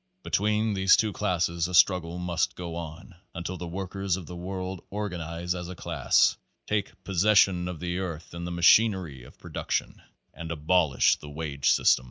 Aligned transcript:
Between 0.23 0.73
these 0.73 0.97
two 0.97 1.13
classes 1.13 1.67
a 1.67 1.75
struggle 1.75 2.17
must 2.17 2.55
go 2.55 2.73
on 2.75 3.15
until 3.35 3.55
the 3.55 3.67
workers 3.67 4.17
of 4.17 4.25
the 4.25 4.35
world 4.35 4.83
organize 4.89 5.53
as 5.53 5.69
a 5.69 5.75
class, 5.75 6.37
take 6.65 7.03
possession 7.03 7.67
of 7.67 7.79
th 7.81 7.99
earth 7.99 8.33
and 8.33 8.47
the 8.47 8.51
machinery 8.51 9.23
of 9.23 9.37
production, 9.37 10.01
and 10.33 10.51
abolish 10.51 11.17
the 11.17 11.29
wage 11.29 11.69
system. 11.69 11.99